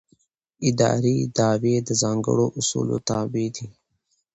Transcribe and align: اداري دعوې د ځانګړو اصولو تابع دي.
اداري 0.69 1.17
دعوې 1.37 1.75
د 1.87 1.89
ځانګړو 2.01 2.45
اصولو 2.59 2.97
تابع 3.09 3.45
دي. 3.55 3.67